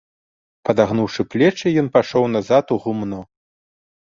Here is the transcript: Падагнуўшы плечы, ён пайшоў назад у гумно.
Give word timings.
Падагнуўшы 0.69 1.25
плечы, 1.35 1.67
ён 1.81 1.91
пайшоў 1.99 2.23
назад 2.39 2.65
у 2.77 2.79
гумно. 2.87 3.21